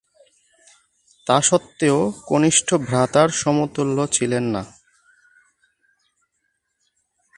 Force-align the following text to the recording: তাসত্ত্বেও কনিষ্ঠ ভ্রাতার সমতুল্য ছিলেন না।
তাসত্ত্বেও 1.27 1.99
কনিষ্ঠ 2.25 2.67
ভ্রাতার 2.87 3.29
সমতুল্য 3.41 3.97
ছিলেন 4.11 4.45
না। 4.55 4.63